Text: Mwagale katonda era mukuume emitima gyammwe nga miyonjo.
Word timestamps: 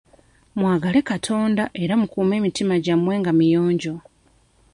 Mwagale 0.59 0.99
katonda 1.09 1.63
era 1.83 1.93
mukuume 2.01 2.33
emitima 2.39 2.75
gyammwe 2.85 3.13
nga 3.21 3.31
miyonjo. 3.39 3.93